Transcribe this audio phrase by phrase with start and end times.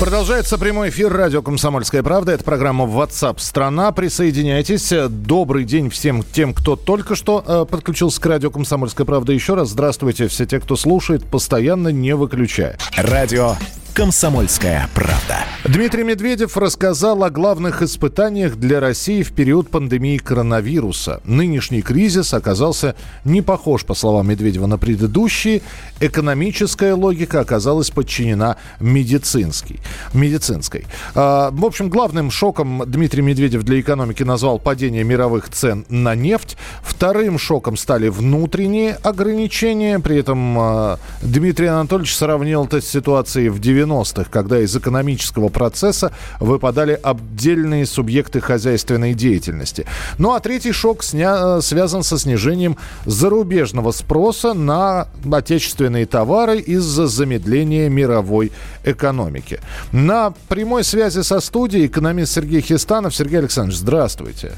[0.00, 2.32] Продолжается прямой эфир радио «Комсомольская правда».
[2.32, 4.90] Это программа WhatsApp страна Присоединяйтесь.
[5.10, 9.34] Добрый день всем тем, кто только что э, подключился к радио «Комсомольская правда».
[9.34, 12.78] Еще раз здравствуйте все те, кто слушает, постоянно не выключая.
[12.96, 13.56] Радио
[13.94, 15.44] «Комсомольская правда».
[15.64, 21.20] Дмитрий Медведев рассказал о главных испытаниях для России в период пандемии коронавируса.
[21.24, 25.60] Нынешний кризис оказался не похож, по словам Медведева, на предыдущие.
[26.00, 29.80] Экономическая логика оказалась подчинена медицинской.
[30.14, 30.86] медицинской.
[31.14, 36.56] А, в общем, главным шоком Дмитрий Медведев для экономики назвал падение мировых цен на нефть.
[36.82, 39.98] Вторым шоком стали внутренние ограничения.
[39.98, 46.12] При этом а, Дмитрий Анатольевич сравнил это с ситуацией в 90-х, когда из экономического процесса
[46.38, 49.86] выпадали отдельные субъекты хозяйственной деятельности.
[50.18, 51.60] Ну а третий шок сня...
[51.60, 58.52] связан со снижением зарубежного спроса на отечественные товары из-за замедления мировой
[58.84, 59.60] экономики.
[59.92, 63.14] На прямой связи со студией экономист Сергей Хистанов.
[63.14, 64.52] Сергей Александрович, здравствуйте.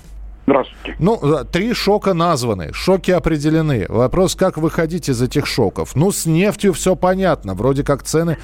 [0.44, 0.96] Здравствуйте.
[0.98, 3.86] Ну, э, три шока названы, шоки определены.
[3.88, 5.94] Вопрос, как выходить из этих шоков?
[5.94, 7.54] Ну, с нефтью все понятно.
[7.54, 8.38] Вроде как цены,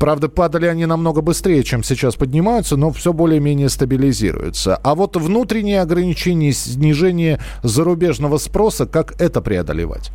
[0.00, 4.76] правда, падали они намного быстрее, чем сейчас поднимаются, но все более-менее стабилизируется.
[4.76, 10.10] А вот внутренние ограничения, снижение зарубежного спроса, как это преодолевать?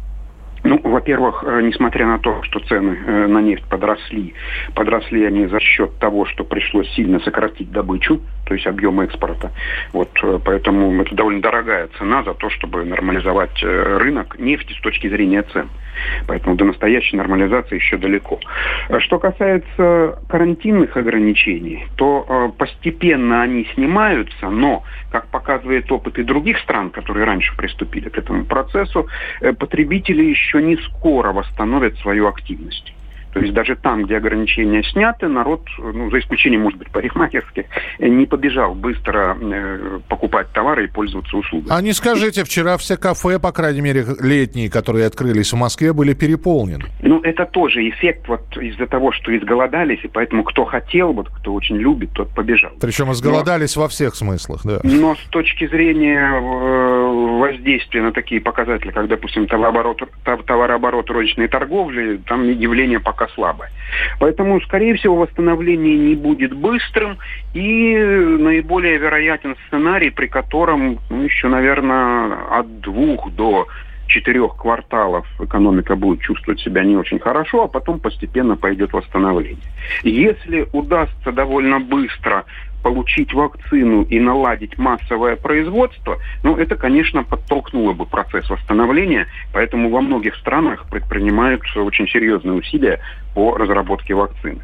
[0.63, 4.33] Ну, во-первых, э, несмотря на то, что цены э, на нефть подросли,
[4.73, 9.51] подросли они за счет того, что пришлось сильно сократить добычу, то есть объем экспорта.
[9.91, 15.09] Вот, э, поэтому это довольно дорогая цена за то, чтобы нормализовать рынок нефти с точки
[15.09, 15.67] зрения цен.
[16.27, 18.39] Поэтому до настоящей нормализации еще далеко.
[18.99, 26.89] Что касается карантинных ограничений, то постепенно они снимаются, но, как показывает опыт и других стран,
[26.89, 29.07] которые раньше приступили к этому процессу,
[29.59, 32.93] потребители еще еще не скоро восстановят свою активность.
[33.33, 37.65] То есть даже там, где ограничения сняты, народ, ну, за исключением, может быть, парикмахерских,
[37.99, 41.71] не побежал быстро э, покупать товары и пользоваться услугами.
[41.71, 46.13] А не скажите, вчера все кафе, по крайней мере, летние, которые открылись в Москве, были
[46.13, 46.85] переполнены.
[47.01, 51.53] Ну, это тоже эффект вот из-за того, что изголодались, и поэтому кто хотел, вот кто
[51.53, 52.71] очень любит, тот побежал.
[52.79, 54.79] Причем изголодались но, во всех смыслах, да.
[54.83, 60.01] Но с точки зрения э, воздействия на такие показатели, как, допустим, товарооборот,
[60.45, 63.69] товарооборот розничной торговли, там явление пока пока слабое.
[64.19, 67.17] Поэтому, скорее всего, восстановление не будет быстрым,
[67.53, 73.67] и наиболее вероятен сценарий, при котором ну, еще, наверное, от двух до
[74.07, 79.63] четырех кварталов экономика будет чувствовать себя не очень хорошо, а потом постепенно пойдет восстановление.
[80.03, 82.43] Если удастся довольно быстро
[82.83, 90.01] получить вакцину и наладить массовое производство, ну, это, конечно, подтолкнуло бы процесс восстановления, поэтому во
[90.01, 92.99] многих странах предпринимаются очень серьезные усилия
[93.33, 94.61] по разработке вакцины.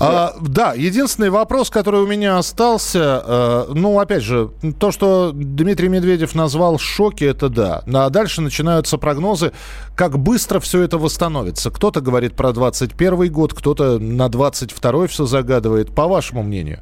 [0.00, 5.88] А, да, единственный вопрос, который у меня остался, э, ну, опять же, то, что Дмитрий
[5.88, 7.82] Медведев назвал шоки, это да.
[7.86, 9.52] А дальше начинаются прогнозы,
[9.94, 11.70] как быстро все это восстановится.
[11.70, 15.94] Кто-то говорит про 21 год, кто-то на 22 все загадывает.
[15.94, 16.80] По вашему мнению?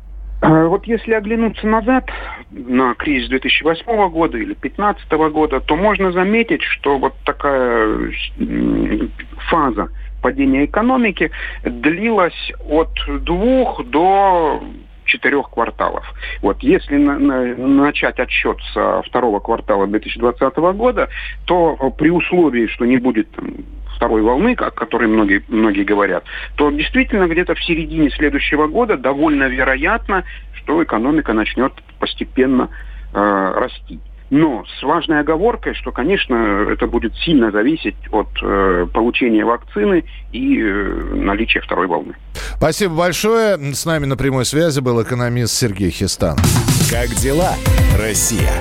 [0.70, 2.08] Вот если оглянуться назад
[2.52, 8.12] на кризис 2008 года или 2015 года, то можно заметить, что вот такая
[9.50, 9.88] фаза
[10.22, 11.32] падения экономики
[11.64, 12.90] длилась от
[13.24, 14.62] двух до
[15.06, 16.04] четырех кварталов.
[16.40, 21.08] Вот если на, на, начать отсчет со второго квартала 2020 года,
[21.46, 23.56] то при условии, что не будет там,
[24.00, 26.24] второй волны, о которой многие, многие говорят,
[26.56, 30.24] то действительно где-то в середине следующего года довольно вероятно,
[30.54, 32.70] что экономика начнет постепенно
[33.12, 34.00] э, расти.
[34.30, 40.58] Но с важной оговоркой, что, конечно, это будет сильно зависеть от э, получения вакцины и
[40.58, 42.14] э, наличия второй волны.
[42.56, 43.58] Спасибо большое.
[43.74, 46.38] С нами на прямой связи был экономист Сергей Хистан.
[46.90, 47.52] Как дела,
[47.98, 48.52] Россия?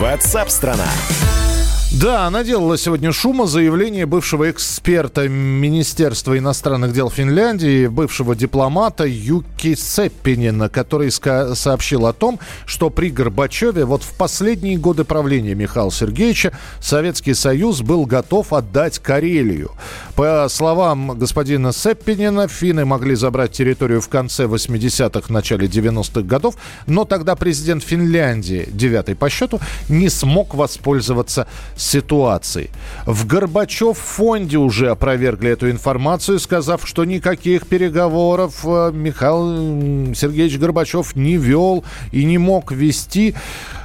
[0.00, 1.47] Ватсап-страна!
[1.90, 10.68] Да, наделала сегодня шума заявление бывшего эксперта Министерства иностранных дел Финляндии, бывшего дипломата Юки Сеппинина,
[10.68, 17.32] который сообщил о том, что при Горбачеве вот в последние годы правления Михаила Сергеевича Советский
[17.32, 19.70] Союз был готов отдать Карелию.
[20.14, 26.56] По словам господина Сеппинина, финны могли забрать территорию в конце 80-х, начале 90-х годов,
[26.86, 29.58] но тогда президент Финляндии, девятый по счету,
[29.88, 32.70] не смог воспользоваться ситуации.
[33.06, 41.16] В Горбачев фонде уже опровергли эту информацию, сказав, что никаких переговоров э, Михаил Сергеевич Горбачев
[41.16, 43.34] не вел и не мог вести.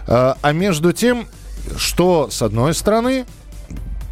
[0.08, 1.28] Э, а между тем,
[1.78, 3.26] что, с одной стороны,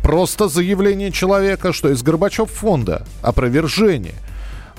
[0.04, 4.16] просто заявление человека, что из Горбачев фонда опровержение–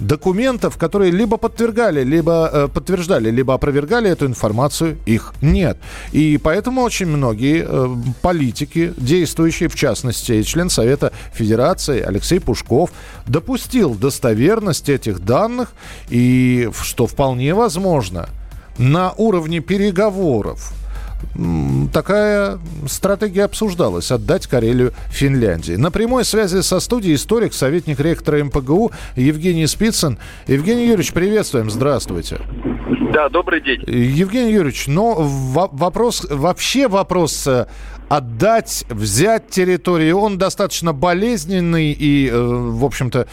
[0.07, 5.79] документов, которые либо подтверждали, либо э, подтверждали, либо опровергали эту информацию, их нет.
[6.13, 7.89] И поэтому очень многие э,
[8.21, 12.91] политики, действующие, в частности, член Совета Федерации Алексей Пушков,
[13.27, 15.73] допустил достоверность этих данных,
[16.11, 18.29] и что вполне возможно
[18.79, 20.73] на уровне переговоров
[21.93, 25.75] такая стратегия обсуждалась– отдать Карелию Финляндии.
[25.75, 30.19] На прямой связи со студией историк, советник ректора МПГУ Евгений Спицын.
[30.47, 32.41] Евгений Юрьевич, приветствуем, здравствуйте.
[33.13, 33.83] Да, добрый день.
[33.87, 37.67] Евгений Юрьевич, но вопрос, вообще вопрос э,
[38.17, 40.19] отдать, взять территорию.
[40.19, 43.27] Он достаточно болезненный и, э, в общем-то,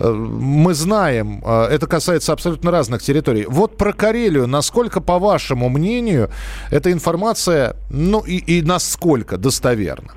[0.00, 3.46] э, мы знаем, э, это касается абсолютно разных территорий.
[3.48, 6.30] Вот про Карелию, насколько, по вашему мнению,
[6.72, 10.12] эта информация, ну и, и насколько достоверна?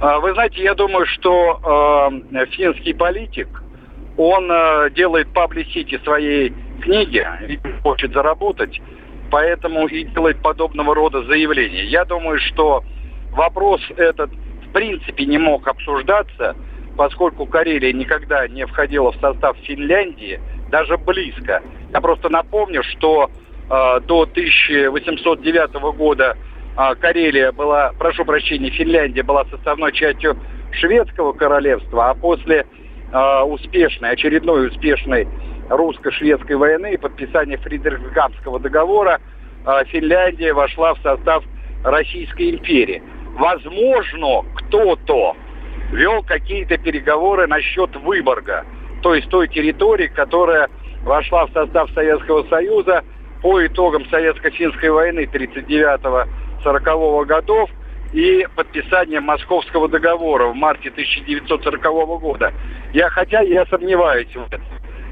[0.00, 1.60] А, вы знаете, я думаю, что
[2.32, 3.48] э, финский политик,
[4.16, 7.26] он э, делает паблисити своей книги,
[7.82, 8.80] хочет заработать,
[9.30, 11.84] поэтому и делает подобного рода заявления.
[11.84, 12.82] Я думаю, что
[13.30, 14.30] вопрос этот
[14.68, 16.56] в принципе не мог обсуждаться,
[16.96, 20.40] поскольку Карелия никогда не входила в состав Финляндии,
[20.70, 21.62] даже близко.
[21.92, 23.30] Я просто напомню, что
[23.70, 26.36] э, до 1809 года
[26.76, 30.36] э, Карелия была, прошу прощения, Финляндия была составной частью
[30.72, 32.66] шведского королевства, а после
[33.12, 35.26] э, успешной, очередной успешной
[35.68, 39.20] русско-шведской войны и подписания Фридрихсгамского договора
[39.66, 41.44] э, Финляндия вошла в состав
[41.84, 43.02] Российской империи.
[43.34, 45.36] Возможно, кто-то
[45.92, 48.64] вел какие-то переговоры насчет Выборга,
[49.02, 50.68] то есть той территории, которая
[51.04, 53.04] вошла в состав Советского Союза
[53.42, 57.70] по итогам Советско-финской войны 39-40 годов
[58.12, 61.82] и подписания Московского договора в марте 1940
[62.20, 62.52] года.
[62.92, 64.62] Я хотя я сомневаюсь в этом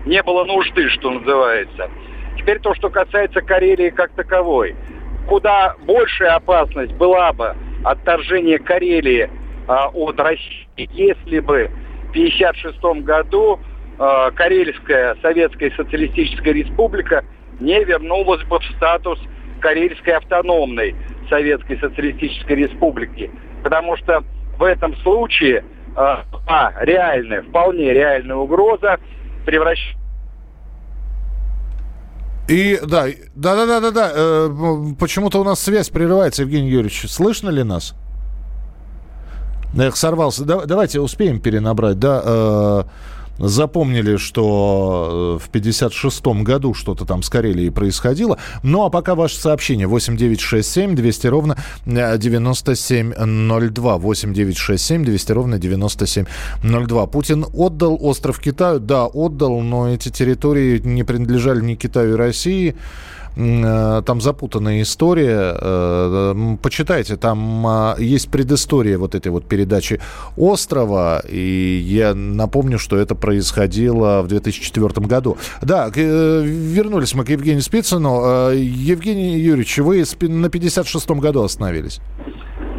[0.06, 1.90] не было нужды, что называется.
[2.38, 4.74] Теперь то, что касается Карелии как таковой.
[5.28, 7.54] Куда большая опасность была бы
[7.84, 9.28] отторжение Карелии
[9.66, 11.70] а, от России, если бы
[12.06, 13.58] в 1956 году
[13.98, 17.24] а, Карельская Советская Социалистическая Республика
[17.58, 19.18] не вернулась бы в статус
[19.60, 20.94] Карельской автономной
[21.28, 23.30] Советской Социалистической Республики.
[23.64, 24.22] Потому что
[24.58, 25.64] в этом случае
[25.96, 26.24] а,
[26.82, 29.00] реальная, вполне реальная угроза
[29.46, 29.96] превращ...
[32.48, 34.12] И да, да, да, да, да, да.
[34.14, 37.10] Э, почему-то у нас связь прерывается, Евгений Юрьевич.
[37.10, 37.94] Слышно ли нас?
[39.76, 40.44] Эх, сорвался.
[40.44, 42.22] Да, давайте успеем перенабрать, да.
[42.24, 42.84] Э,
[43.38, 48.38] запомнили, что э, в 56-м году что-то там с Карелией происходило.
[48.62, 51.56] Ну, а пока ваше сообщение 8967 200 ровно
[51.86, 53.98] 9702.
[53.98, 57.06] 8967 200 ровно 9702.
[57.06, 58.80] Путин отдал остров Китаю?
[58.80, 62.76] Да, отдал, но эти территории не принадлежали ни Китаю, ни России.
[63.36, 65.54] Э, там запутанная история.
[65.60, 70.00] Э, почитайте, там а, есть предыстория вот этой вот передачи
[70.36, 71.22] «Острова».
[71.28, 75.36] И я напомню, что это происходило в 2004 году.
[75.60, 78.50] Да, э, вернулись мы к Евгению Спицыну.
[78.52, 82.00] Евгений Юрьевич, вы на 56-м году остановились.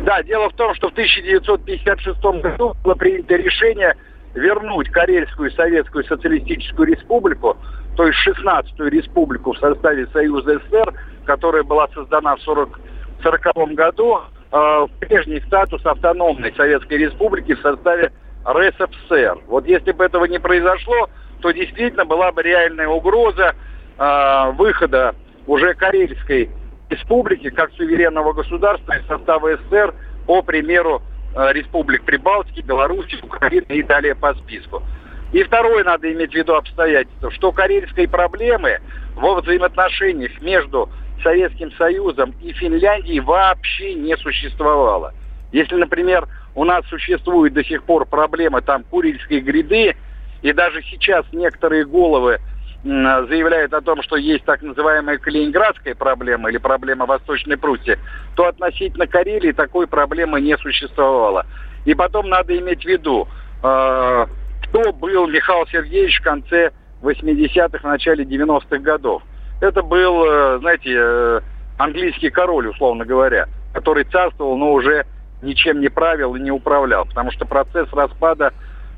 [0.05, 3.93] Да, дело в том, что в 1956 году было принято решение
[4.33, 7.57] вернуть Карельскую Советскую Социалистическую Республику
[7.97, 10.93] то есть 16-ю республику в составе Союза СССР,
[11.25, 18.11] которая была создана в 1940 году, э, в прежний статус автономной Советской Республики в составе
[18.47, 19.39] РСФСР.
[19.47, 21.09] Вот если бы этого не произошло,
[21.41, 23.55] то действительно была бы реальная угроза
[23.97, 25.15] э, выхода
[25.47, 26.51] уже Карельской
[26.91, 29.95] республики как суверенного государства из состава СССР
[30.27, 31.01] по примеру
[31.35, 34.83] э, республик Прибалтики, Беларуси, Украины и далее по списку.
[35.31, 38.79] И второе надо иметь в виду обстоятельство, что карельской проблемы
[39.15, 40.89] во взаимоотношениях между
[41.21, 45.13] Советским Союзом и Финляндией вообще не существовало.
[45.51, 49.95] Если, например, у нас существует до сих пор проблема там Курильской гряды,
[50.41, 52.39] и даже сейчас некоторые головы
[52.83, 57.97] заявляют о том, что есть так называемая калининградская проблема или проблема Восточной Пруссии,
[58.35, 61.45] то относительно Карелии такой проблемы не существовало.
[61.85, 63.27] И потом надо иметь в виду,
[63.63, 64.25] э,
[64.69, 66.71] кто был Михаил Сергеевич в конце
[67.01, 69.23] 80-х, в начале 90-х годов.
[69.61, 71.41] Это был, э, знаете, э,
[71.77, 75.05] английский король, условно говоря, который царствовал, но уже
[75.41, 77.05] ничем не правил и не управлял.
[77.05, 78.53] Потому что процесс распада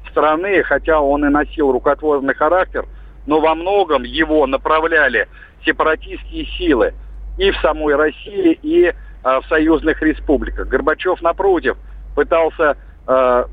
[0.09, 2.85] страны, хотя он и носил рукотворный характер,
[3.25, 5.27] но во многом его направляли
[5.65, 6.93] сепаратистские силы
[7.37, 10.67] и в самой России, и а, в союзных республиках.
[10.67, 11.77] Горбачев, напротив,
[12.15, 13.45] пытался, а,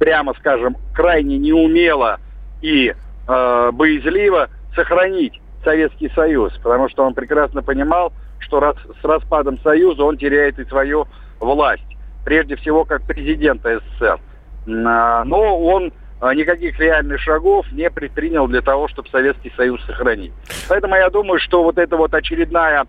[0.00, 2.18] прямо скажем, крайне неумело
[2.62, 2.94] и
[3.28, 10.02] а, боязливо сохранить Советский Союз, потому что он прекрасно понимал, что раз, с распадом Союза
[10.02, 11.06] он теряет и свою
[11.38, 11.84] власть,
[12.24, 14.18] прежде всего как президента СССР.
[14.66, 15.92] Но он
[16.34, 20.32] никаких реальных шагов не предпринял для того, чтобы Советский Союз сохранить.
[20.68, 22.86] Поэтому я думаю, что вот эта вот очередная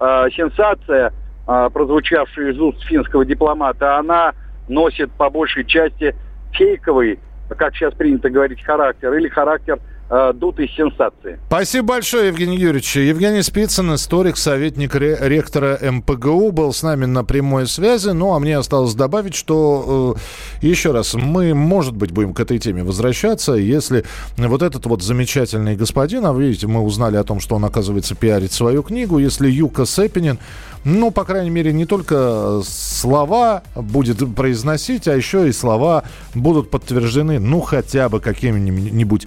[0.00, 1.12] э, сенсация,
[1.46, 4.32] э, прозвучавшая из уст финского дипломата, она
[4.68, 6.14] носит по большей части
[6.52, 7.18] фейковый,
[7.56, 9.78] как сейчас принято говорить, характер, или характер
[10.12, 11.40] э, дутой сенсации.
[11.46, 12.96] Спасибо большое, Евгений Юрьевич.
[12.96, 18.10] Евгений Спицын, историк, советник ректора МПГУ, был с нами на прямой связи.
[18.10, 20.16] Ну, а мне осталось добавить, что,
[20.60, 24.04] э, еще раз, мы, может быть, будем к этой теме возвращаться, если
[24.36, 28.14] вот этот вот замечательный господин, а вы видите, мы узнали о том, что он, оказывается,
[28.14, 30.38] пиарит свою книгу, если Юка Сепинин
[30.84, 36.04] ну, по крайней мере, не только слова будет произносить, а еще и слова
[36.34, 39.26] будут подтверждены, ну, хотя бы какими-нибудь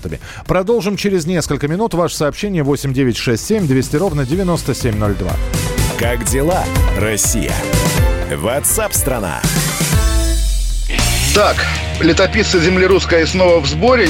[0.00, 0.20] документами.
[0.46, 1.94] Продолжим через несколько минут.
[1.94, 5.30] Ваше сообщение 8967 200 ровно 9702.
[5.98, 6.64] Как дела,
[6.98, 7.54] Россия?
[8.34, 9.42] Ватсап-страна!
[11.34, 11.56] Так,
[12.00, 14.08] летописцы земли русской снова в сборе.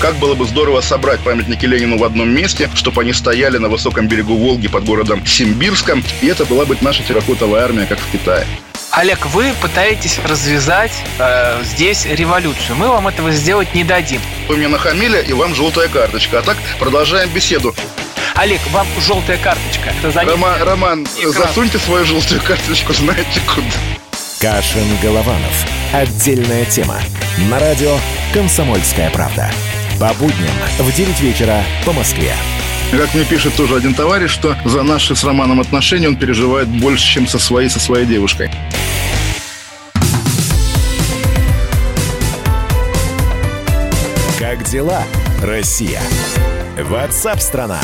[0.00, 4.08] Как было бы здорово собрать памятники Ленину в одном месте, чтобы они стояли на высоком
[4.08, 8.46] берегу Волги под городом Симбирском, и это была бы наша терракотовая армия, как в Китае.
[8.92, 12.76] Олег, вы пытаетесь развязать э, здесь революцию.
[12.76, 14.20] Мы вам этого сделать не дадим.
[14.48, 16.40] Вы мне нахамили, и вам желтая карточка.
[16.40, 17.74] А так продолжаем беседу.
[18.34, 19.94] Олег, вам желтая карточка.
[20.26, 21.32] Рома, Роман, Экран.
[21.32, 23.66] засуньте свою желтую карточку, знаете куда.
[24.40, 25.66] Кашин-Голованов.
[25.94, 26.96] Отдельная тема.
[27.50, 27.96] На радио
[28.34, 29.50] «Комсомольская правда».
[29.98, 32.34] По будням в 9 вечера по Москве.
[32.92, 37.06] Как мне пишет тоже один товарищ, что за наши с Романом отношения он переживает больше,
[37.06, 38.50] чем со своей, со своей девушкой.
[44.38, 45.04] Как дела,
[45.42, 46.02] Россия?
[46.78, 47.80] Ватсап-страна!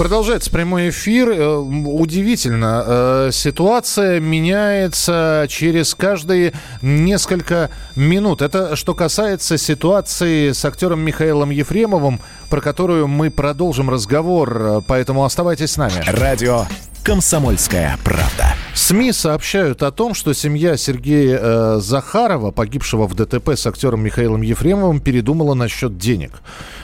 [0.00, 1.28] Продолжается прямой эфир.
[1.28, 8.40] Э, удивительно, э, ситуация меняется через каждые несколько минут.
[8.40, 15.72] Это что касается ситуации с актером Михаилом Ефремовым, про которую мы продолжим разговор, поэтому оставайтесь
[15.72, 16.02] с нами.
[16.06, 16.64] Радио
[17.04, 18.49] «Комсомольская правда».
[18.74, 24.42] СМИ сообщают о том, что семья Сергея э, Захарова, погибшего в ДТП с актером Михаилом
[24.42, 26.40] Ефремовым, передумала насчет денег.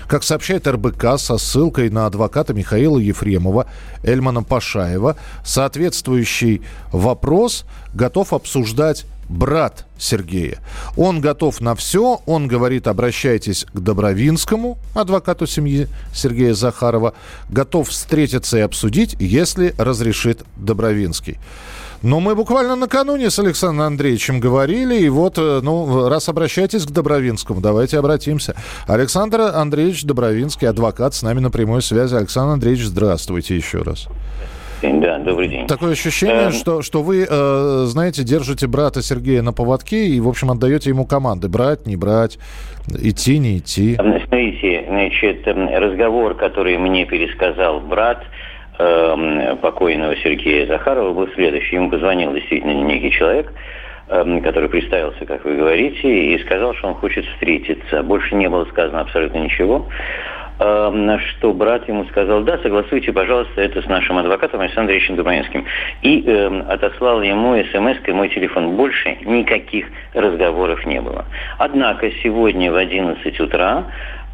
[0.09, 3.67] Как сообщает РБК со ссылкой на адвоката Михаила Ефремова,
[4.03, 6.63] Эльмана Пашаева, соответствующий
[6.93, 7.65] вопрос
[7.95, 10.59] готов обсуждать брат Сергея.
[10.97, 12.21] Он готов на все.
[12.27, 17.15] Он говорит, обращайтесь к Добровинскому, адвокату семьи Сергея Захарова.
[17.49, 21.39] Готов встретиться и обсудить, если разрешит Добровинский.
[22.07, 26.93] Но мы буквально накануне с Александром Андреевичем говорили, и вот, э, ну, раз обращайтесь к
[26.93, 28.55] Добровинскому, давайте обратимся.
[28.87, 32.15] Александр Андреевич Добровинский, адвокат, с нами на прямой связи.
[32.15, 34.07] Александр Андреевич, здравствуйте еще раз.
[34.83, 35.67] Да, добрый день.
[35.67, 40.29] Такое ощущение, э, что, что вы, э, знаете, держите брата Сергея на поводке и, в
[40.29, 41.49] общем, отдаете ему команды.
[41.49, 42.39] Брать, не брать,
[42.87, 43.97] идти, не идти.
[43.97, 48.23] Смотрите, значит, разговор, который мне пересказал брат,
[48.79, 51.77] э, покойного Сергея Захарова был следующий.
[51.77, 53.53] Ему позвонил действительно некий человек,
[54.09, 58.03] э, который представился, как вы говорите, и сказал, что он хочет встретиться.
[58.03, 59.87] Больше не было сказано абсолютно ничего.
[60.59, 65.67] На что брат ему сказал, да, согласуйте, пожалуйста, это с нашим адвокатом Александром Ильичем Дубровинским.
[66.01, 68.75] И э, отослал ему смс и мой телефон.
[68.75, 71.27] Больше никаких разговоров не было.
[71.59, 73.85] Однако сегодня в 11 утра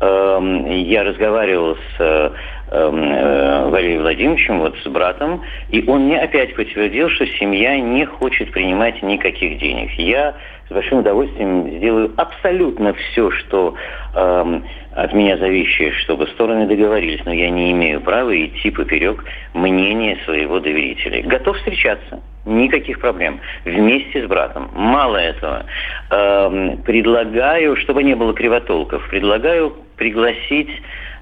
[0.00, 2.32] я разговаривал с
[2.73, 8.50] э, Валерием Владимировичем, вот с братом, и он мне опять подтвердил, что семья не хочет
[8.52, 9.91] принимать никаких денег.
[9.99, 10.35] Я
[10.73, 13.75] с большим удовольствием сделаю абсолютно все, что
[14.14, 14.61] э,
[14.95, 19.23] от меня зависящее, чтобы стороны договорились, но я не имею права идти поперек
[19.55, 21.23] мнения своего доверителя.
[21.23, 24.71] Готов встречаться, никаких проблем, вместе с братом.
[24.75, 25.67] Мало этого,
[26.11, 30.71] э, предлагаю, чтобы не было кривотолков, предлагаю пригласить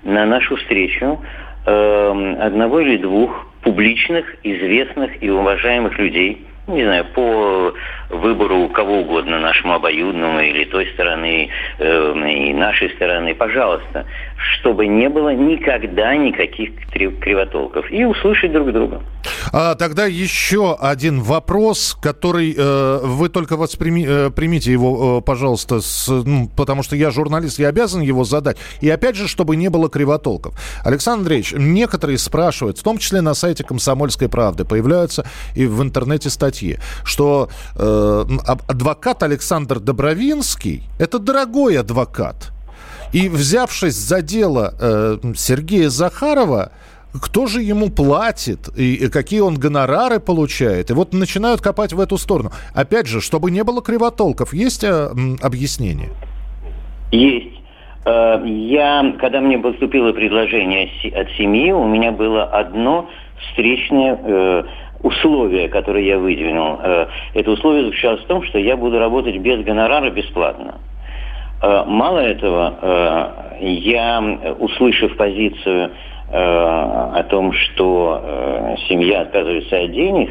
[0.04, 1.20] на нашу встречу
[1.66, 7.74] э, одного или двух публичных, известных и уважаемых людей, не знаю, по
[8.10, 11.48] выбору кого угодно, нашему обоюдному или той стороны,
[11.78, 13.34] э, и нашей стороны.
[13.34, 17.90] Пожалуйста, чтобы не было никогда никаких кривотолков.
[17.90, 19.00] И услышать друг друга.
[19.52, 25.80] А, тогда еще один вопрос, который э, вы только восприми, э, примите его, э, пожалуйста,
[25.80, 28.56] с, ну, потому что я журналист, я обязан его задать.
[28.80, 30.54] И опять же, чтобы не было кривотолков.
[30.84, 36.30] Александр Андреевич, некоторые спрашивают, в том числе на сайте «Комсомольской правды», появляются и в интернете
[36.30, 37.99] статьи, что э,
[38.68, 42.52] адвокат Александр Добровинский– это дорогой адвокат.
[43.12, 46.72] И взявшись за дело э, Сергея Захарова,
[47.12, 50.90] кто же ему платит и какие он гонорары получает.
[50.90, 52.52] И вот начинают копать в эту сторону.
[52.72, 55.08] Опять же, чтобы не было кривотолков, есть э,
[55.42, 56.10] объяснение?
[57.10, 57.60] Есть.
[58.04, 63.08] Э, я, когда мне поступило предложение от семьи, у меня было одно
[63.48, 64.64] встречное э,
[65.02, 66.78] условие, которое я выдвинул.
[66.82, 70.78] Э, это условие заключалось в том, что я буду работать без гонорара бесплатно.
[71.62, 74.22] Э, мало этого, э, я,
[74.58, 75.92] услышав позицию
[76.32, 80.30] о том, что семья отказывается от денег,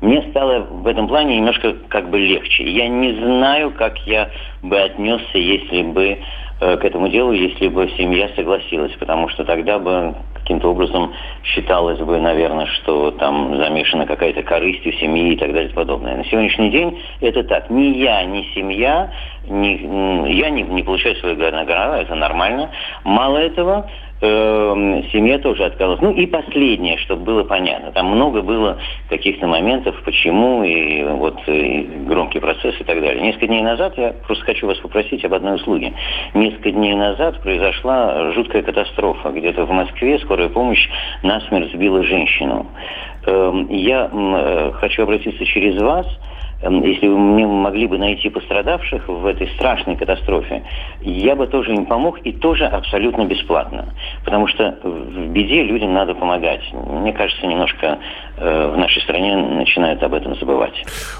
[0.00, 2.62] мне стало в этом плане немножко как бы легче.
[2.62, 4.30] Я не знаю, как я
[4.62, 6.18] бы отнесся, если бы
[6.60, 11.12] к этому делу, если бы семья согласилась, потому что тогда бы каким-то образом
[11.44, 16.16] считалось бы, наверное, что там замешана какая-то корысть у семьи и так далее и подобное.
[16.16, 17.70] На сегодняшний день это так.
[17.70, 19.12] Ни я, ни семья,
[19.46, 22.70] ни, я не, не получаю свои гонорары, это нормально.
[23.04, 23.88] Мало этого,
[24.22, 26.00] э, семья тоже отказалась.
[26.00, 27.92] Ну и последнее, чтобы было понятно.
[27.92, 33.20] Там много было каких-то моментов, почему, и вот и громкий процесс и так далее.
[33.20, 35.92] Несколько дней назад, я просто хочу вас попросить об одной услуге.
[36.34, 39.30] Несколько дней назад произошла жуткая катастрофа.
[39.30, 40.88] Где-то в Москве скорая помощь
[41.22, 42.66] насмерть сбила женщину.
[43.26, 46.16] Э, я э, хочу обратиться через вас Эм,
[46.62, 50.62] если вы мне могли бы найти пострадавших в этой страшной катастрофе,
[51.00, 53.92] я бы тоже им помог и тоже абсолютно бесплатно.
[54.24, 56.62] Потому что в беде людям надо помогать.
[56.72, 57.98] Мне кажется, немножко
[58.36, 60.74] э, в нашей стране начинают об этом забывать.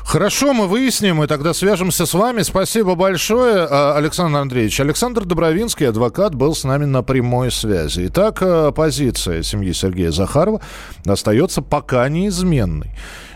[0.05, 2.43] Хорошо, мы выясним и тогда свяжемся с вами.
[2.43, 4.79] Спасибо большое, а, Александр Андреевич.
[4.81, 8.07] Александр Добровинский, адвокат, был с нами на прямой связи.
[8.07, 10.61] Итак, э, позиция семьи Сергея Захарова
[11.05, 12.91] остается пока неизменной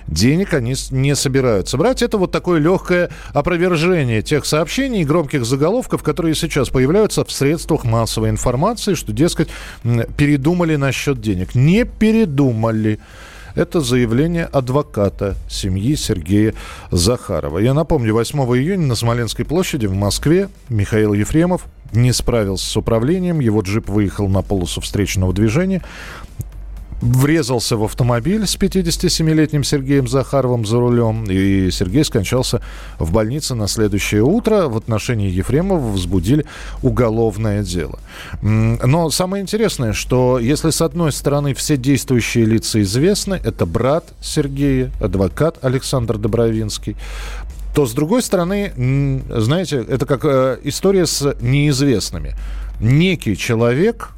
[0.08, 2.02] денег они не собираются брать.
[2.02, 7.84] Это вот такое легкое опровержение тех сообщений и громких заголовков, которые сейчас появляются в средствах
[7.84, 9.48] массовой информации, что, дескать,
[10.16, 11.54] передумали насчет денег.
[11.54, 12.98] Не передумали.
[13.54, 16.52] Это заявление адвоката семьи Сергея
[16.90, 17.58] Захарова.
[17.58, 23.40] Я напомню, 8 июня на Смоленской площади в Москве Михаил Ефремов не справился с управлением.
[23.40, 25.82] Его джип выехал на полосу встречного движения
[27.00, 32.60] врезался в автомобиль с 57-летним Сергеем Захаровым за рулем, и Сергей скончался
[32.98, 34.68] в больнице на следующее утро.
[34.68, 36.46] В отношении Ефремова возбудили
[36.82, 37.98] уголовное дело.
[38.42, 44.90] Но самое интересное, что если с одной стороны все действующие лица известны, это брат Сергея,
[45.00, 46.96] адвокат Александр Добровинский,
[47.74, 48.72] то с другой стороны,
[49.28, 52.34] знаете, это как э, история с неизвестными.
[52.80, 54.15] Некий человек,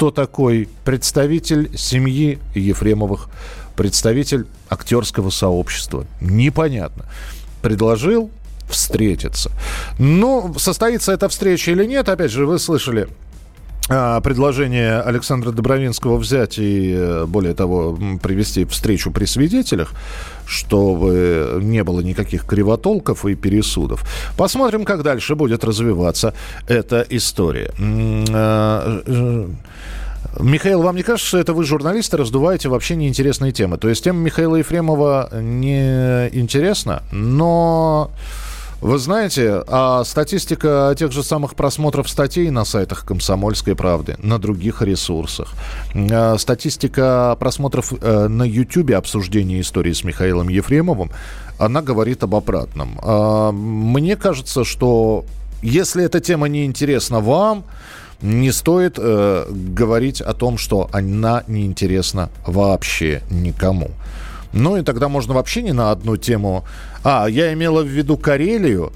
[0.00, 3.28] кто такой представитель семьи Ефремовых,
[3.76, 6.06] представитель актерского сообщества.
[6.22, 7.04] Непонятно.
[7.60, 8.30] Предложил
[8.70, 9.50] встретиться.
[9.98, 13.08] Ну, состоится эта встреча или нет, опять же, вы слышали
[13.90, 19.92] предложение Александра Добровинского взять и, э, более того, привести встречу при свидетелях,
[20.46, 24.04] чтобы не было никаких кривотолков и пересудов.
[24.36, 26.34] Посмотрим, как дальше будет развиваться
[26.68, 27.72] эта история.
[28.32, 29.46] А, э,
[30.38, 33.76] Михаил, вам не кажется, что это вы, журналисты, раздуваете вообще неинтересные темы?
[33.76, 38.12] То есть тема Михаила Ефремова не интересна, но
[38.80, 44.80] вы знаете, а статистика тех же самых просмотров статей на сайтах «Комсомольской правды», на других
[44.80, 45.52] ресурсах,
[45.94, 51.10] а статистика просмотров э, на YouTube обсуждения истории с Михаилом Ефремовым,
[51.58, 52.98] она говорит об обратном.
[53.02, 55.26] А, мне кажется, что
[55.62, 57.64] если эта тема не интересна вам,
[58.22, 63.90] не стоит э, говорить о том, что она неинтересна вообще никому.
[64.52, 66.64] Ну и тогда можно вообще не на одну тему.
[67.02, 68.92] А, я имела в виду Карелию.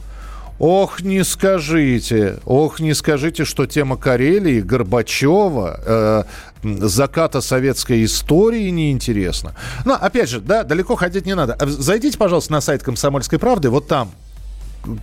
[0.58, 6.22] Ох, не скажите, ох, не скажите, что тема Карелии, Горбачева, э,
[6.62, 9.54] заката советской истории неинтересна.
[9.84, 11.56] Но, опять же, да, далеко ходить не надо.
[11.60, 14.12] Зайдите, пожалуйста, на сайт «Комсомольской правды», вот там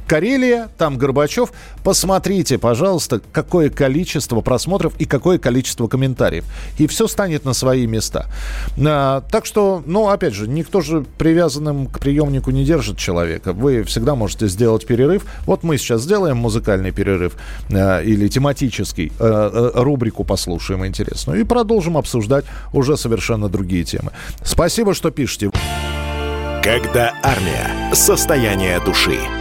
[0.08, 1.52] Карелия, там Горбачев.
[1.84, 6.46] Посмотрите, пожалуйста, какое количество просмотров и какое количество комментариев.
[6.78, 8.28] И все станет на свои места.
[8.78, 13.54] А, так что, ну, опять же, никто же привязанным к приемнику не держит человека.
[13.54, 15.26] Вы всегда можете сделать перерыв.
[15.46, 17.34] Вот мы сейчас сделаем музыкальный перерыв
[17.72, 24.12] а, или тематический, а, а, рубрику послушаем интересную и продолжим обсуждать уже совершенно другие темы.
[24.44, 25.52] Спасибо, что пишете.
[26.64, 27.94] Когда армия.
[27.94, 29.41] Состояние души.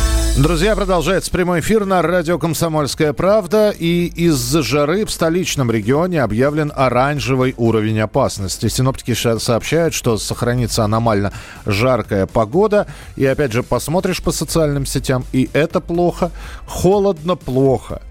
[0.37, 3.69] Друзья, продолжается прямой эфир на радио «Комсомольская правда».
[3.69, 8.69] И из-за жары в столичном регионе объявлен оранжевый уровень опасности.
[8.69, 11.33] Синоптики сообщают, что сохранится аномально
[11.65, 12.87] жаркая погода.
[13.17, 16.31] И опять же, посмотришь по социальным сетям, и это плохо.
[16.65, 18.01] Холодно– плохо.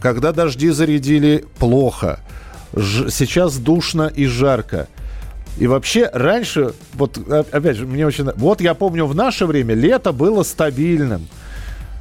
[0.00, 2.18] Когда дожди зарядили– плохо.
[2.74, 4.88] Ж- сейчас душно и жарко.
[5.58, 7.18] И вообще раньше, вот
[7.52, 8.30] опять же, мне очень...
[8.34, 11.28] Вот я помню, в наше время лето было стабильным.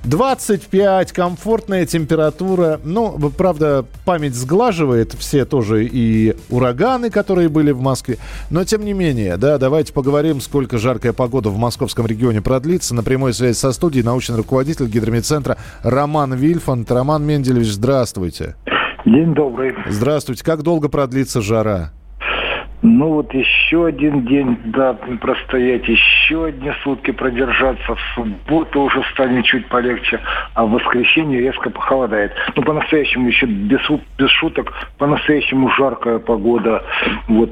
[0.07, 2.79] 25, комфортная температура.
[2.83, 8.17] Ну, правда, память сглаживает все тоже и ураганы, которые были в Москве.
[8.49, 12.95] Но, тем не менее, да, давайте поговорим, сколько жаркая погода в московском регионе продлится.
[12.95, 16.89] На прямой связи со студией научный руководитель гидромедцентра Роман Вильфанд.
[16.89, 18.55] Роман Менделевич, здравствуйте.
[19.05, 19.73] День добрый.
[19.89, 20.43] Здравствуйте.
[20.43, 21.91] Как долго продлится жара?
[22.83, 27.95] Ну вот еще один день, да, простоять, еще одни сутки продержаться.
[27.95, 30.19] В субботу уже станет чуть полегче,
[30.53, 32.33] а в воскресенье резко похолодает.
[32.55, 33.81] Ну, по-настоящему еще без,
[34.19, 36.83] без шуток, по-настоящему жаркая погода.
[37.27, 37.51] Вот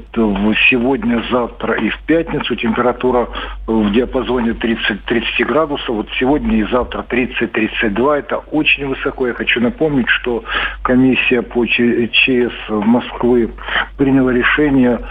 [0.70, 3.28] сегодня, завтра и в пятницу температура
[3.66, 5.88] в диапазоне 30, 30 градусов.
[5.88, 8.18] Вот сегодня и завтра 30-32.
[8.18, 9.26] Это очень высоко.
[9.26, 10.44] Я хочу напомнить, что
[10.82, 13.50] комиссия по ЧС Москвы
[13.96, 15.00] приняла решение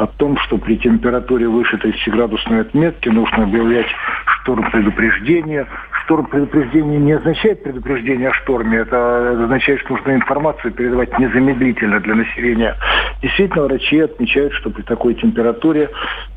[0.00, 3.86] о том, что при температуре выше 30-градусной отметки нужно объявлять
[4.24, 5.66] шторм предупреждения.
[6.04, 12.14] Шторм предупреждения не означает предупреждение о шторме, это означает, что нужно информацию передавать незамедлительно для
[12.14, 12.76] населения.
[13.20, 15.90] Действительно, врачи отмечают, что при такой температуре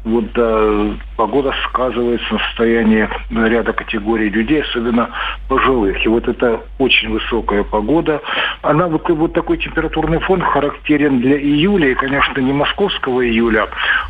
[0.04, 5.10] вот, да, погода сказывается на состоянии ряда категорий людей, особенно
[5.47, 6.06] пожилых.
[6.06, 8.21] И вот это очень высокая погода.
[8.62, 13.52] Она вот, вот такой температурный фон характерен для июля, и, конечно, не московского июля,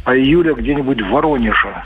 [0.06, 1.84] а июля где-нибудь в Воронеже.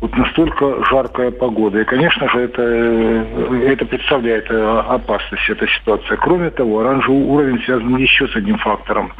[0.00, 1.80] Вот настолько жаркая погода.
[1.80, 6.18] И, конечно же, это, это представляет опасность, эта ситуация.
[6.18, 9.12] Кроме того, оранжевый уровень связан еще с одним фактором.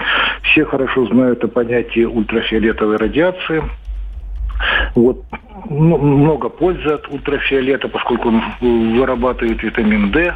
[0.43, 3.63] Все хорошо знают о понятии ультрафиолетовой радиации–
[4.95, 5.25] вот
[5.69, 10.35] много пользы от ультрафиолета, поскольку он вырабатывает витамин D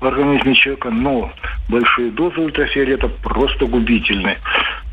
[0.00, 1.30] в организме человека, но
[1.68, 4.38] большие дозы ультрафиолета просто губительны.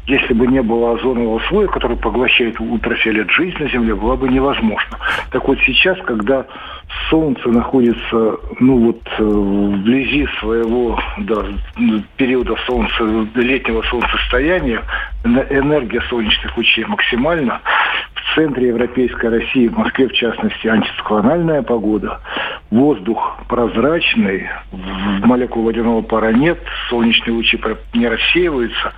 [0.07, 4.97] Если бы не было озонового слоя, который поглощает ультрафиолет, жизнь на Земле была бы невозможна.
[5.31, 6.45] Так вот сейчас, когда
[7.09, 11.45] Солнце находится, ну вот, э, вблизи своего да,
[12.15, 13.03] периода солнца,
[13.35, 14.81] летнего солнцестояния,
[15.25, 17.61] энергия солнечных лучей максимальна.
[18.13, 22.19] В центре Европейской России, в Москве в частности, антициклональная погода.
[22.69, 24.49] Воздух прозрачный,
[25.23, 27.59] молекул водяного пара нет, солнечные лучи
[27.93, 28.93] не рассеиваются,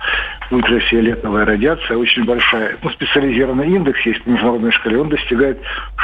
[0.50, 2.76] ультрафиолетовая радиация очень большая.
[2.82, 5.58] Ну, специализированный индекс есть по международной шкале, он достигает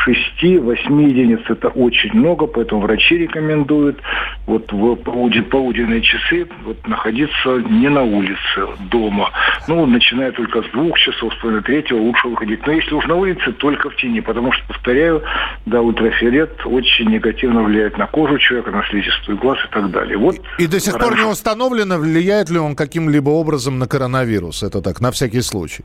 [0.07, 1.41] 6-8 единиц.
[1.49, 4.01] Это очень много, поэтому врачи рекомендуют
[4.47, 8.39] вот в полуденные часы вот, находиться не на улице,
[8.91, 9.31] дома.
[9.69, 12.65] Ну, начиная только с двух часов, с половины третьего лучше выходить.
[12.67, 15.23] Но если уж на улице, только в тени, потому что, повторяю,
[15.67, 20.17] да, ультрафиолет очень негативно влияет на кожу человека, на слизистую глаз и так далее.
[20.17, 24.36] Вот и, и до сих пор не установлено, влияет ли он каким-либо образом на коронавирус.
[24.63, 25.85] Это так, на всякий случай.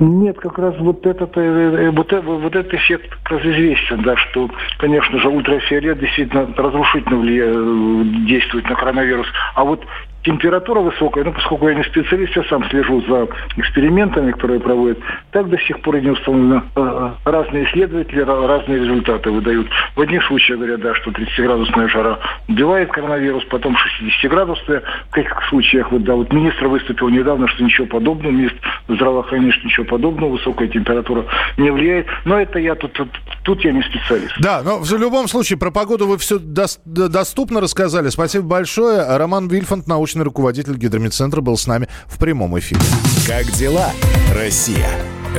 [0.00, 4.16] Нет, как раз вот этот, э, э, вот, вот этот эффект как раз известен, да,
[4.16, 9.28] что, конечно же, ультрафиолет действительно разрушительно влияет, действует на коронавирус.
[9.54, 9.84] А вот
[10.24, 14.98] температура высокая, ну, поскольку я не специалист, я сам слежу за экспериментами, которые проводят,
[15.30, 16.62] так до сих пор и не установлено.
[16.74, 19.68] Э, разные исследователи разные результаты выдают.
[19.94, 24.82] В одних случаях говорят, да, что 30-градусная жара убивает коронавирус, потом 60-градусная.
[25.08, 28.58] В каких случаях, вот, да, вот министр выступил недавно, что ничего подобного, министр
[28.88, 31.26] здравоохранения, что ничего подобного, высокая температура
[31.58, 32.06] не влияет.
[32.24, 33.08] Но это я тут, тут,
[33.42, 34.32] тут я не специалист.
[34.40, 38.08] Да, но в любом случае про погоду вы все доступно рассказали.
[38.08, 39.16] Спасибо большое.
[39.18, 42.80] Роман Вильфанд, научный руководитель Гидрометцентра, был с нами в прямом эфире.
[43.26, 43.90] Как дела,
[44.32, 44.88] Россия?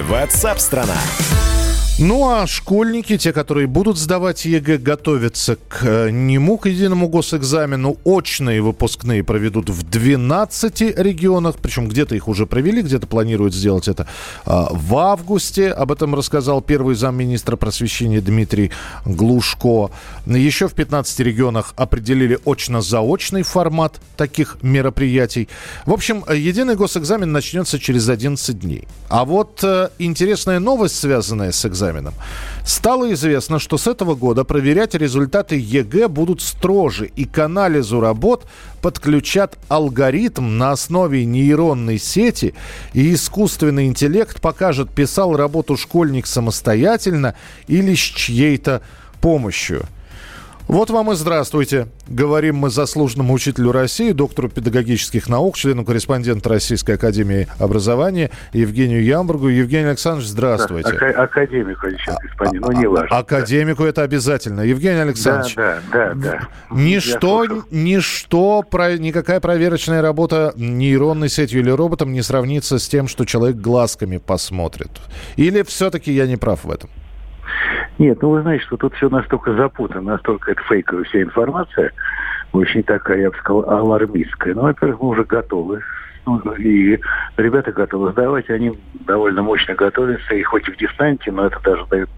[0.10, 0.98] What's up, страна!
[1.98, 7.96] Ну а школьники, те, которые будут сдавать ЕГЭ, готовятся к э, нему, к единому госэкзамену.
[8.04, 14.10] Очные выпускные проведут в 12 регионах, причем где-то их уже провели, где-то планируют сделать это
[14.46, 15.70] а, в августе.
[15.70, 18.72] Об этом рассказал первый замминистра просвещения Дмитрий
[19.06, 19.90] Глушко.
[20.26, 25.48] Еще в 15 регионах определили очно-заочный формат таких мероприятий.
[25.86, 28.86] В общем, единый госэкзамен начнется через 11 дней.
[29.08, 32.14] А вот э, интересная новость, связанная с экзаменом, экзаменам.
[32.66, 38.46] Стало известно, что с этого года проверять результаты ЕГЭ будут строже, и к анализу работ
[38.82, 42.54] подключат алгоритм на основе нейронной сети,
[42.94, 47.36] и искусственный интеллект покажет, писал работу школьник самостоятельно
[47.68, 48.82] или с чьей-то
[49.22, 49.86] помощью.
[50.68, 51.88] Вот вам и здравствуйте.
[52.08, 59.48] Говорим мы заслуженному учителю России, доктору педагогических наук, члену корреспондента Российской Академии Образования Евгению Ямбургу.
[59.48, 60.90] Евгений Александрович, здравствуйте.
[60.90, 63.16] Ак- академику еще, господин, ну не важно.
[63.16, 64.62] Академику это обязательно.
[64.62, 65.54] Евгений Александрович.
[65.54, 66.32] Да, да, да.
[66.32, 66.48] да.
[66.72, 73.26] Ничто, ничто, про, никакая проверочная работа нейронной сетью или роботом не сравнится с тем, что
[73.26, 74.90] человек глазками посмотрит.
[75.36, 76.90] Или все-таки я не прав в этом?
[77.98, 81.92] Нет, ну вы знаете, что тут все настолько запутано, настолько это фейковая вся информация,
[82.52, 84.54] очень такая, я бы сказал, алармистская.
[84.54, 85.82] Ну, во-первых, мы уже готовы.
[86.26, 87.00] Ну, и
[87.38, 88.74] ребята готовы сдавать, они
[89.06, 92.10] довольно мощно готовятся, и хоть и в дистанте, но это даже дает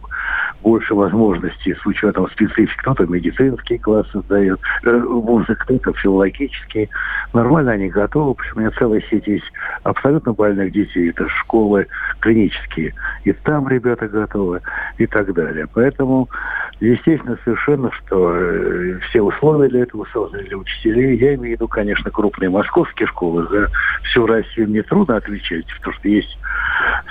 [0.61, 2.77] больше возможностей с учетом специфики.
[2.77, 6.89] Кто-то медицинские классы сдает, э, музыка, кто-то филологические.
[7.33, 9.45] Нормально они готовы, почему у меня целая сеть есть
[9.83, 11.09] абсолютно больных детей.
[11.09, 11.87] Это школы
[12.19, 12.93] клинические.
[13.23, 14.61] И там ребята готовы
[14.97, 15.67] и так далее.
[15.73, 16.29] Поэтому
[16.79, 21.17] естественно совершенно, что э, все условия для этого созданы для учителей.
[21.17, 23.47] Я имею в виду, конечно, крупные московские школы.
[23.49, 23.69] За
[24.03, 26.37] всю Россию мне трудно отвечать, потому что есть,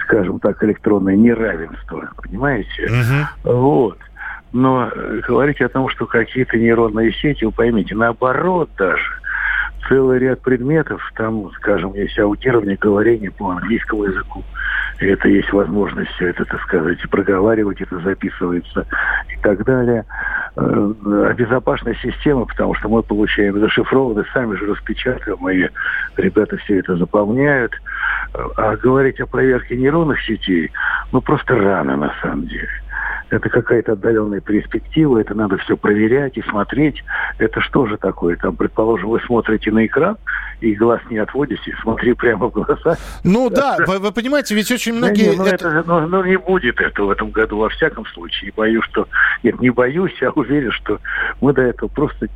[0.07, 2.09] скажем так, электронное неравенство.
[2.23, 2.87] Понимаете?
[2.87, 3.25] Uh-huh.
[3.45, 3.99] Вот.
[4.53, 9.03] Но э, говорить о том, что какие-то нейронные сети, вы поймите, наоборот даже,
[9.89, 14.43] целый ряд предметов, там, скажем, есть аудирование, говорение по английскому языку,
[14.99, 18.87] это есть возможность все это, так сказать, проговаривать, это записывается
[19.29, 20.05] и так далее.
[20.59, 25.69] Э, безопасная система, потому что мы получаем зашифрованные, сами же распечатываем, мои
[26.17, 27.73] ребята все это заполняют.
[28.57, 30.71] А говорить о проверке нейронных сетей,
[31.13, 32.69] ну, просто рано, на самом деле
[33.31, 37.03] это какая-то отдаленная перспектива, это надо все проверять и смотреть.
[37.39, 38.37] Это что же такое?
[38.37, 40.17] Там, предположим, вы смотрите на экран,
[40.61, 42.97] и глаз не отводите, смотри прямо в глаза.
[43.25, 45.31] Ну да, вы, вы понимаете, ведь очень многие...
[45.31, 45.55] Не, ну, это...
[45.69, 48.53] Это, ну, ну, не будет этого в этом году во всяком случае.
[48.57, 49.09] Боюсь, что...
[49.43, 51.01] Нет, не боюсь, а уверен, что
[51.41, 52.29] мы до этого просто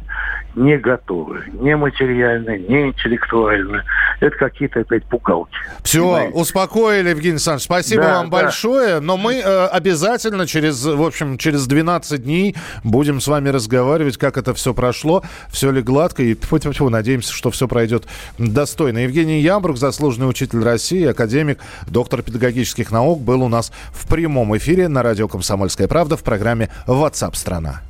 [0.56, 1.44] не готовы.
[1.52, 3.84] Не материально, не интеллектуально.
[4.20, 5.52] Это какие-то опять пукалки.
[5.82, 6.38] Все, понимаете?
[6.38, 7.64] успокоили, Евгений Александрович.
[7.64, 8.42] Спасибо да, вам да.
[8.42, 9.00] большое.
[9.00, 12.54] Но мы э, обязательно через, в общем, через 12 дней
[12.84, 16.22] будем с вами разговаривать, как это все прошло, все ли гладко.
[16.22, 18.06] И тьфу -тьфу -тьфу, надеемся, что все пройдет
[18.38, 18.98] достойно.
[18.98, 24.88] Евгений Ямбрук, заслуженный учитель России, академик, доктор педагогических наук, был у нас в прямом эфире
[24.88, 27.82] на радио «Комсомольская правда» в программе WhatsApp страна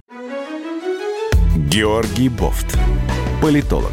[1.57, 2.79] Георгий Бофт.
[3.43, 3.93] Политолог,